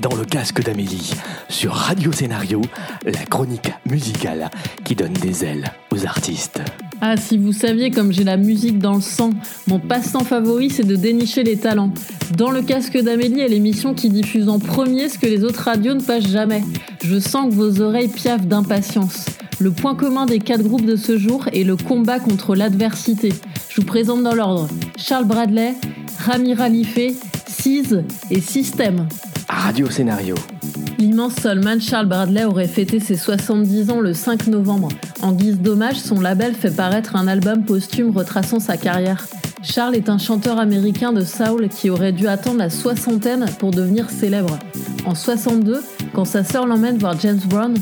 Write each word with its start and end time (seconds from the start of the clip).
dans 0.00 0.14
le 0.14 0.24
casque 0.24 0.62
d'Amélie 0.62 1.12
sur 1.48 1.72
Radio 1.72 2.12
Scénario, 2.12 2.60
la 3.04 3.24
chronique 3.24 3.72
musicale 3.88 4.50
qui 4.84 4.94
donne 4.94 5.12
des 5.12 5.44
ailes 5.44 5.70
aux 5.92 6.04
artistes. 6.06 6.60
Ah, 7.00 7.16
si 7.16 7.38
vous 7.38 7.52
saviez 7.52 7.90
comme 7.90 8.12
j'ai 8.12 8.24
la 8.24 8.36
musique 8.36 8.78
dans 8.78 8.96
le 8.96 9.00
sang, 9.00 9.30
mon 9.66 9.78
passe-temps 9.78 10.24
favori 10.24 10.70
c'est 10.70 10.84
de 10.84 10.96
dénicher 10.96 11.42
les 11.42 11.56
talents. 11.56 11.92
Dans 12.36 12.50
le 12.50 12.62
casque 12.62 12.98
d'Amélie 12.98 13.40
est 13.40 13.48
l'émission 13.48 13.94
qui 13.94 14.08
diffuse 14.08 14.48
en 14.48 14.58
premier 14.58 15.08
ce 15.08 15.18
que 15.18 15.26
les 15.26 15.44
autres 15.44 15.62
radios 15.62 15.94
ne 15.94 16.00
passent 16.00 16.28
jamais. 16.28 16.62
Je 17.02 17.18
sens 17.18 17.48
que 17.48 17.54
vos 17.54 17.80
oreilles 17.80 18.08
piaffent 18.08 18.46
d'impatience. 18.46 19.26
Le 19.60 19.70
point 19.70 19.94
commun 19.94 20.26
des 20.26 20.38
quatre 20.38 20.62
groupes 20.62 20.84
de 20.84 20.96
ce 20.96 21.18
jour 21.18 21.48
est 21.52 21.64
le 21.64 21.76
combat 21.76 22.20
contre 22.20 22.54
l'adversité. 22.54 23.32
Je 23.70 23.80
vous 23.80 23.86
présente 23.86 24.22
dans 24.22 24.34
l'ordre 24.34 24.68
Charles 24.96 25.26
Bradley, 25.26 25.74
Rami 26.18 26.54
Ralifé, 26.54 27.16
Cise 27.48 28.04
et 28.30 28.40
Système. 28.40 29.08
Radio 29.48 29.88
Scénario. 29.88 30.34
L'immense 30.98 31.36
soulman 31.36 31.80
Charles 31.80 32.06
Bradley 32.06 32.44
aurait 32.44 32.68
fêté 32.68 33.00
ses 33.00 33.16
70 33.16 33.90
ans 33.90 34.00
le 34.00 34.12
5 34.12 34.46
novembre. 34.48 34.88
En 35.22 35.32
guise 35.32 35.60
d'hommage, 35.60 35.96
son 35.96 36.20
label 36.20 36.54
fait 36.54 36.70
paraître 36.70 37.16
un 37.16 37.26
album 37.26 37.64
posthume 37.64 38.10
retraçant 38.10 38.60
sa 38.60 38.76
carrière. 38.76 39.26
Charles 39.62 39.96
est 39.96 40.08
un 40.08 40.18
chanteur 40.18 40.58
américain 40.58 41.12
de 41.12 41.24
soul 41.24 41.68
qui 41.68 41.90
aurait 41.90 42.12
dû 42.12 42.28
attendre 42.28 42.58
la 42.58 42.70
soixantaine 42.70 43.46
pour 43.58 43.70
devenir 43.70 44.10
célèbre. 44.10 44.58
En 45.06 45.14
62, 45.14 45.82
quand 46.12 46.24
sa 46.24 46.44
sœur 46.44 46.66
l'emmène 46.66 46.98
voir 46.98 47.18
James 47.18 47.40
Brown, 47.46 47.74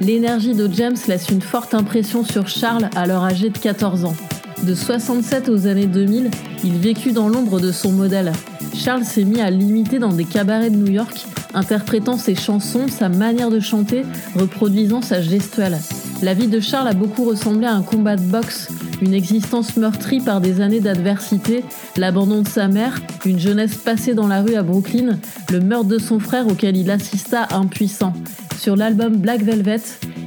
l'énergie 0.00 0.54
de 0.54 0.68
James 0.72 0.96
laisse 1.08 1.30
une 1.30 1.42
forte 1.42 1.74
impression 1.74 2.24
sur 2.24 2.48
Charles 2.48 2.90
alors 2.94 3.24
âgé 3.24 3.50
de 3.50 3.58
14 3.58 4.04
ans. 4.04 4.16
De 4.62 4.74
67 4.74 5.48
aux 5.48 5.66
années 5.66 5.86
2000, 5.86 6.30
il 6.64 6.78
vécut 6.78 7.12
dans 7.12 7.28
l'ombre 7.28 7.60
de 7.60 7.72
son 7.72 7.92
modèle. 7.92 8.32
Charles 8.74 9.04
s'est 9.04 9.24
mis 9.24 9.40
à 9.40 9.50
l'imiter 9.50 9.98
dans 9.98 10.12
des 10.12 10.24
cabarets 10.24 10.70
de 10.70 10.76
New 10.76 10.90
York, 10.90 11.26
interprétant 11.54 12.18
ses 12.18 12.34
chansons, 12.34 12.88
sa 12.88 13.08
manière 13.08 13.50
de 13.50 13.60
chanter, 13.60 14.02
reproduisant 14.34 15.00
sa 15.00 15.22
gestuelle. 15.22 15.78
La 16.22 16.34
vie 16.34 16.48
de 16.48 16.60
Charles 16.60 16.88
a 16.88 16.94
beaucoup 16.94 17.24
ressemblé 17.24 17.66
à 17.66 17.74
un 17.74 17.82
combat 17.82 18.16
de 18.16 18.22
boxe, 18.22 18.68
une 19.00 19.14
existence 19.14 19.76
meurtrie 19.76 20.20
par 20.20 20.40
des 20.40 20.60
années 20.60 20.80
d'adversité, 20.80 21.64
l'abandon 21.96 22.42
de 22.42 22.48
sa 22.48 22.68
mère, 22.68 23.00
une 23.24 23.38
jeunesse 23.38 23.76
passée 23.76 24.14
dans 24.14 24.26
la 24.26 24.42
rue 24.42 24.56
à 24.56 24.62
Brooklyn, 24.62 25.18
le 25.50 25.60
meurtre 25.60 25.88
de 25.88 25.98
son 25.98 26.18
frère 26.18 26.46
auquel 26.46 26.76
il 26.76 26.90
assista 26.90 27.48
impuissant. 27.52 28.12
Sur 28.58 28.76
l'album 28.76 29.16
Black 29.16 29.42
Velvet, 29.42 29.82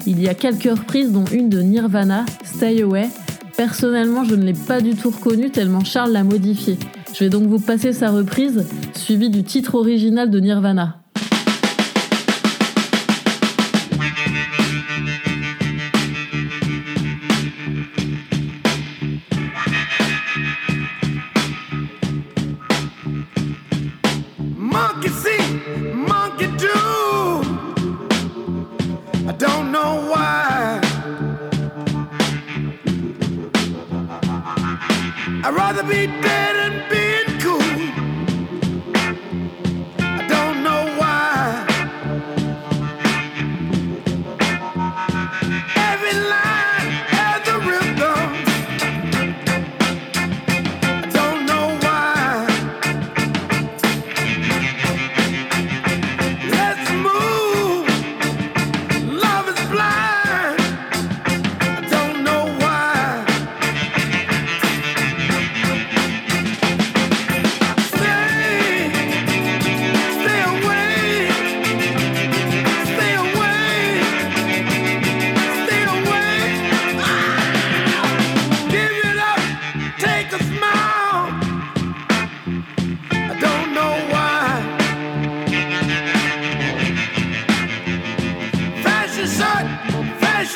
il 0.05 0.21
y 0.21 0.29
a 0.29 0.33
quelques 0.33 0.69
reprises 0.69 1.11
dont 1.11 1.25
une 1.25 1.49
de 1.49 1.61
Nirvana, 1.61 2.25
Stay 2.43 2.81
Away. 2.81 3.09
Personnellement, 3.57 4.23
je 4.23 4.35
ne 4.35 4.43
l'ai 4.43 4.53
pas 4.53 4.81
du 4.81 4.95
tout 4.95 5.09
reconnue 5.09 5.49
tellement 5.49 5.83
Charles 5.83 6.11
l'a 6.11 6.23
modifié. 6.23 6.77
Je 7.17 7.23
vais 7.23 7.29
donc 7.31 7.47
vous 7.47 7.57
passer 7.57 7.93
sa 7.93 8.11
reprise, 8.11 8.67
suivie 8.93 9.31
du 9.31 9.41
titre 9.41 9.73
original 9.73 10.29
de 10.29 10.39
Nirvana. 10.39 11.01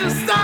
just 0.01 0.23
stop. 0.23 0.40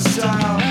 Style. 0.00 0.61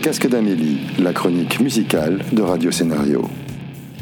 Casque 0.00 0.28
d'Amélie, 0.28 0.78
la 0.98 1.12
chronique 1.12 1.60
musicale 1.60 2.24
de 2.32 2.40
Radio 2.40 2.70
Scénario. 2.70 3.28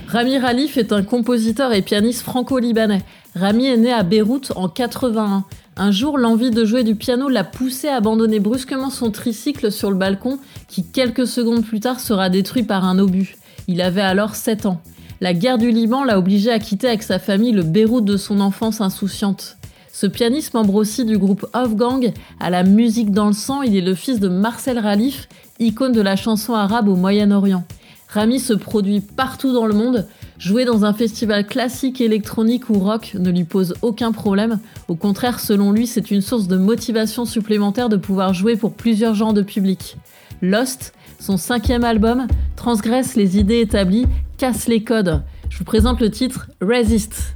Rami 0.06 0.38
Ralif 0.38 0.76
est 0.76 0.92
un 0.92 1.02
compositeur 1.02 1.72
et 1.72 1.82
pianiste 1.82 2.22
franco-libanais. 2.22 3.02
Rami 3.34 3.66
est 3.66 3.76
né 3.76 3.92
à 3.92 4.04
Beyrouth 4.04 4.52
en 4.54 4.68
81. 4.68 5.44
Un 5.76 5.90
jour, 5.90 6.16
l'envie 6.16 6.52
de 6.52 6.64
jouer 6.64 6.84
du 6.84 6.94
piano 6.94 7.28
l'a 7.28 7.42
poussé 7.42 7.88
à 7.88 7.96
abandonner 7.96 8.38
brusquement 8.38 8.90
son 8.90 9.10
tricycle 9.10 9.72
sur 9.72 9.90
le 9.90 9.96
balcon, 9.96 10.38
qui 10.68 10.84
quelques 10.84 11.26
secondes 11.26 11.64
plus 11.64 11.80
tard 11.80 11.98
sera 11.98 12.30
détruit 12.30 12.62
par 12.62 12.84
un 12.84 13.00
obus. 13.00 13.36
Il 13.66 13.80
avait 13.80 14.00
alors 14.00 14.36
7 14.36 14.66
ans. 14.66 14.80
La 15.20 15.34
guerre 15.34 15.58
du 15.58 15.72
Liban 15.72 16.04
l'a 16.04 16.18
obligé 16.18 16.52
à 16.52 16.60
quitter 16.60 16.86
avec 16.86 17.02
sa 17.02 17.18
famille 17.18 17.52
le 17.52 17.64
Beyrouth 17.64 18.04
de 18.04 18.16
son 18.16 18.38
enfance 18.38 18.80
insouciante. 18.80 19.57
Ce 20.00 20.06
pianiste, 20.06 20.54
membre 20.54 20.76
aussi 20.76 21.04
du 21.04 21.18
groupe 21.18 21.44
Off 21.54 21.74
Gang, 21.74 22.12
a 22.38 22.50
la 22.50 22.62
musique 22.62 23.10
dans 23.10 23.26
le 23.26 23.32
sang, 23.32 23.62
il 23.62 23.74
est 23.74 23.80
le 23.80 23.96
fils 23.96 24.20
de 24.20 24.28
Marcel 24.28 24.78
Ralif, 24.78 25.28
icône 25.58 25.90
de 25.90 26.00
la 26.00 26.14
chanson 26.14 26.54
arabe 26.54 26.86
au 26.86 26.94
Moyen-Orient. 26.94 27.64
Rami 28.06 28.38
se 28.38 28.52
produit 28.52 29.00
partout 29.00 29.52
dans 29.52 29.66
le 29.66 29.74
monde, 29.74 30.06
jouer 30.38 30.64
dans 30.64 30.84
un 30.84 30.94
festival 30.94 31.48
classique, 31.48 32.00
électronique 32.00 32.70
ou 32.70 32.78
rock 32.78 33.16
ne 33.18 33.32
lui 33.32 33.42
pose 33.42 33.74
aucun 33.82 34.12
problème. 34.12 34.60
Au 34.86 34.94
contraire, 34.94 35.40
selon 35.40 35.72
lui, 35.72 35.88
c'est 35.88 36.12
une 36.12 36.22
source 36.22 36.46
de 36.46 36.56
motivation 36.56 37.24
supplémentaire 37.24 37.88
de 37.88 37.96
pouvoir 37.96 38.34
jouer 38.34 38.54
pour 38.54 38.74
plusieurs 38.74 39.14
genres 39.16 39.34
de 39.34 39.42
public. 39.42 39.96
Lost, 40.42 40.94
son 41.18 41.36
cinquième 41.36 41.82
album, 41.82 42.28
transgresse 42.54 43.16
les 43.16 43.36
idées 43.36 43.62
établies, 43.62 44.06
casse 44.36 44.68
les 44.68 44.84
codes. 44.84 45.24
Je 45.50 45.58
vous 45.58 45.64
présente 45.64 45.98
le 45.98 46.08
titre 46.08 46.46
Resist. 46.60 47.34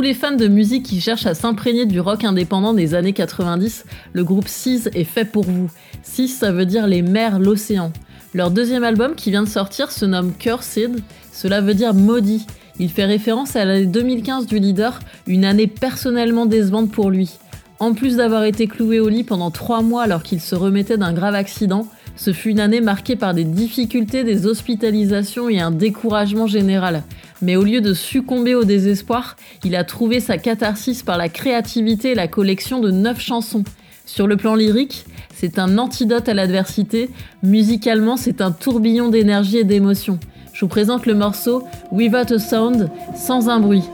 Tous 0.00 0.04
les 0.04 0.14
fans 0.14 0.34
de 0.34 0.48
musique 0.48 0.86
qui 0.86 0.98
cherchent 0.98 1.26
à 1.26 1.34
s'imprégner 1.34 1.84
du 1.84 2.00
rock 2.00 2.24
indépendant 2.24 2.72
des 2.72 2.94
années 2.94 3.12
90, 3.12 3.84
le 4.14 4.24
groupe 4.24 4.48
Seas 4.48 4.88
est 4.94 5.04
fait 5.04 5.26
pour 5.26 5.44
vous. 5.44 5.70
Seas, 6.02 6.28
ça 6.28 6.52
veut 6.52 6.64
dire 6.64 6.86
les 6.86 7.02
mers, 7.02 7.38
l'océan. 7.38 7.92
Leur 8.32 8.50
deuxième 8.50 8.82
album 8.82 9.14
qui 9.14 9.30
vient 9.30 9.42
de 9.42 9.48
sortir 9.48 9.92
se 9.92 10.06
nomme 10.06 10.32
Cursed, 10.32 11.02
cela 11.34 11.60
veut 11.60 11.74
dire 11.74 11.92
maudit. 11.92 12.46
Il 12.78 12.88
fait 12.88 13.04
référence 13.04 13.56
à 13.56 13.66
l'année 13.66 13.84
2015 13.84 14.46
du 14.46 14.58
leader, 14.58 15.00
une 15.26 15.44
année 15.44 15.66
personnellement 15.66 16.46
décevante 16.46 16.90
pour 16.90 17.10
lui. 17.10 17.32
En 17.78 17.92
plus 17.92 18.16
d'avoir 18.16 18.44
été 18.44 18.68
cloué 18.68 19.00
au 19.00 19.10
lit 19.10 19.24
pendant 19.24 19.50
trois 19.50 19.82
mois 19.82 20.04
alors 20.04 20.22
qu'il 20.22 20.40
se 20.40 20.54
remettait 20.54 20.96
d'un 20.96 21.12
grave 21.12 21.34
accident, 21.34 21.86
ce 22.20 22.34
fut 22.34 22.50
une 22.50 22.60
année 22.60 22.82
marquée 22.82 23.16
par 23.16 23.32
des 23.32 23.44
difficultés, 23.44 24.24
des 24.24 24.44
hospitalisations 24.44 25.48
et 25.48 25.58
un 25.58 25.70
découragement 25.70 26.46
général. 26.46 27.02
Mais 27.40 27.56
au 27.56 27.64
lieu 27.64 27.80
de 27.80 27.94
succomber 27.94 28.54
au 28.54 28.64
désespoir, 28.64 29.36
il 29.64 29.74
a 29.74 29.84
trouvé 29.84 30.20
sa 30.20 30.36
catharsis 30.36 31.02
par 31.02 31.16
la 31.16 31.30
créativité 31.30 32.10
et 32.10 32.14
la 32.14 32.28
collection 32.28 32.78
de 32.78 32.90
neuf 32.90 33.22
chansons. 33.22 33.64
Sur 34.04 34.26
le 34.26 34.36
plan 34.36 34.54
lyrique, 34.54 35.06
c'est 35.34 35.58
un 35.58 35.78
antidote 35.78 36.28
à 36.28 36.34
l'adversité, 36.34 37.08
musicalement 37.42 38.18
c'est 38.18 38.42
un 38.42 38.52
tourbillon 38.52 39.08
d'énergie 39.08 39.56
et 39.56 39.64
d'émotion. 39.64 40.18
Je 40.52 40.60
vous 40.60 40.68
présente 40.68 41.06
le 41.06 41.14
morceau 41.14 41.64
Without 41.90 42.34
a 42.34 42.38
Sound, 42.38 42.90
sans 43.16 43.48
un 43.48 43.60
bruit. 43.60 43.84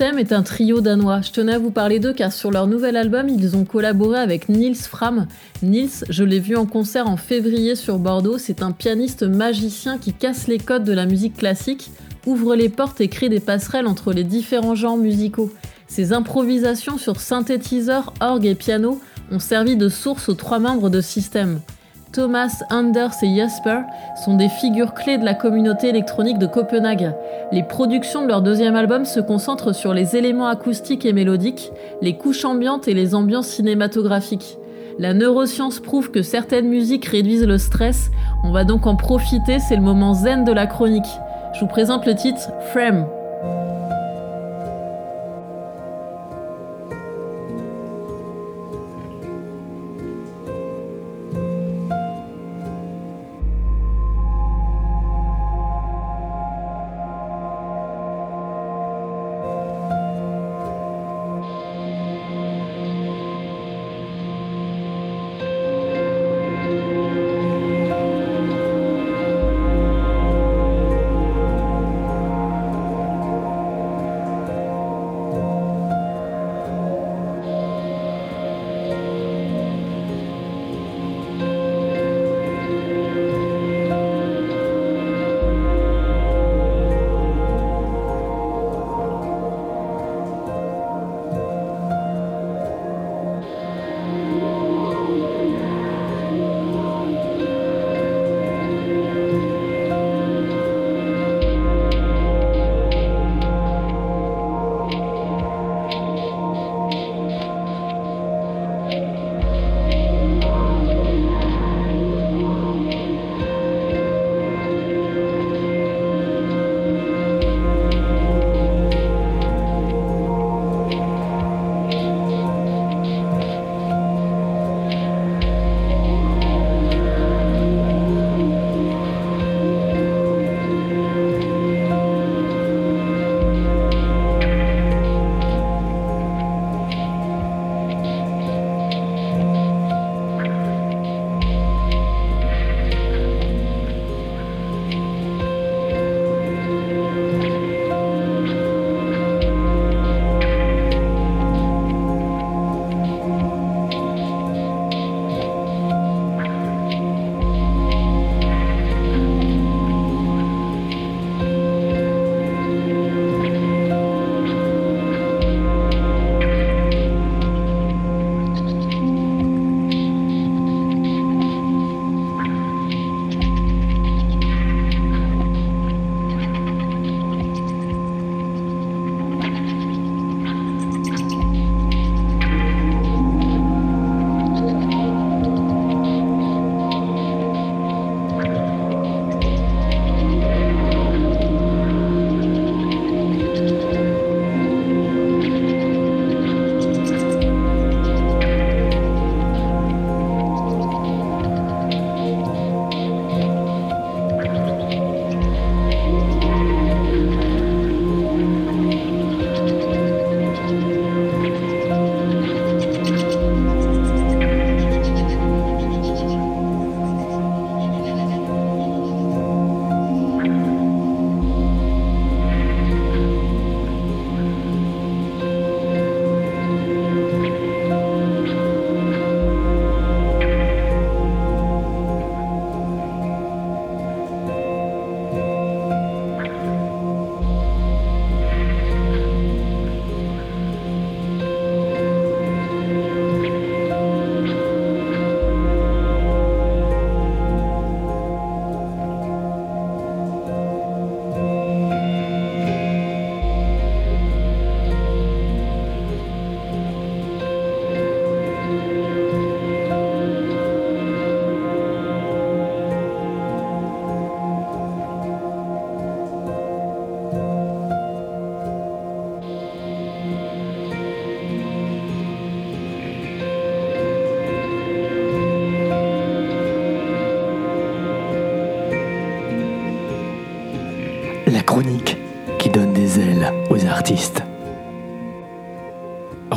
System 0.00 0.18
est 0.18 0.32
un 0.32 0.42
trio 0.42 0.80
danois. 0.80 1.20
Je 1.20 1.30
tenais 1.30 1.52
à 1.52 1.58
vous 1.58 1.70
parler 1.70 1.98
d'eux 1.98 2.14
car 2.14 2.32
sur 2.32 2.50
leur 2.50 2.66
nouvel 2.66 2.96
album, 2.96 3.28
ils 3.28 3.54
ont 3.54 3.66
collaboré 3.66 4.18
avec 4.18 4.48
Niels 4.48 4.74
Fram. 4.74 5.26
Niels, 5.62 5.90
je 6.08 6.24
l'ai 6.24 6.40
vu 6.40 6.56
en 6.56 6.64
concert 6.64 7.06
en 7.06 7.18
février 7.18 7.74
sur 7.74 7.98
Bordeaux. 7.98 8.38
C'est 8.38 8.62
un 8.62 8.72
pianiste 8.72 9.24
magicien 9.24 9.98
qui 9.98 10.14
casse 10.14 10.48
les 10.48 10.56
codes 10.56 10.84
de 10.84 10.94
la 10.94 11.04
musique 11.04 11.36
classique, 11.36 11.90
ouvre 12.24 12.56
les 12.56 12.70
portes 12.70 13.02
et 13.02 13.08
crée 13.08 13.28
des 13.28 13.40
passerelles 13.40 13.86
entre 13.86 14.14
les 14.14 14.24
différents 14.24 14.74
genres 14.74 14.96
musicaux. 14.96 15.52
Ses 15.86 16.14
improvisations 16.14 16.96
sur 16.96 17.20
synthétiseur, 17.20 18.14
orgue 18.22 18.46
et 18.46 18.54
piano 18.54 19.02
ont 19.30 19.38
servi 19.38 19.76
de 19.76 19.90
source 19.90 20.30
aux 20.30 20.34
trois 20.34 20.60
membres 20.60 20.88
de 20.88 21.02
System. 21.02 21.60
Thomas 22.12 22.62
Anders 22.70 23.14
et 23.22 23.36
Jasper 23.36 23.82
sont 24.24 24.34
des 24.34 24.48
figures 24.48 24.94
clés 24.94 25.16
de 25.16 25.24
la 25.24 25.34
communauté 25.34 25.88
électronique 25.88 26.38
de 26.38 26.46
Copenhague. 26.46 27.14
Les 27.52 27.62
productions 27.62 28.22
de 28.22 28.26
leur 28.26 28.42
deuxième 28.42 28.74
album 28.74 29.04
se 29.04 29.20
concentrent 29.20 29.72
sur 29.72 29.94
les 29.94 30.16
éléments 30.16 30.48
acoustiques 30.48 31.06
et 31.06 31.12
mélodiques, 31.12 31.70
les 32.02 32.16
couches 32.16 32.44
ambiantes 32.44 32.88
et 32.88 32.94
les 32.94 33.14
ambiances 33.14 33.48
cinématographiques. 33.48 34.58
La 34.98 35.14
neuroscience 35.14 35.78
prouve 35.78 36.10
que 36.10 36.22
certaines 36.22 36.68
musiques 36.68 37.06
réduisent 37.06 37.46
le 37.46 37.58
stress, 37.58 38.10
on 38.42 38.50
va 38.50 38.64
donc 38.64 38.86
en 38.88 38.96
profiter, 38.96 39.58
c'est 39.60 39.76
le 39.76 39.82
moment 39.82 40.14
zen 40.14 40.44
de 40.44 40.52
la 40.52 40.66
chronique. 40.66 41.08
Je 41.54 41.60
vous 41.60 41.68
présente 41.68 42.06
le 42.06 42.16
titre 42.16 42.50
Frame 42.72 43.06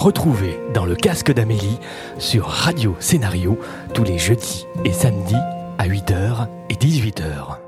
retrouver 0.04 0.60
dans 0.74 0.86
le 0.86 0.96
casque 0.96 1.32
d'Amélie 1.32 1.80
sur 2.18 2.48
Radio 2.48 2.94
Scénario 3.00 3.58
tous 3.94 4.04
les 4.04 4.18
jeudis 4.18 4.68
et 4.84 4.92
samedis 4.92 5.34
à 5.78 5.88
8h 5.88 6.50
et 6.70 6.74
18h. 6.74 7.63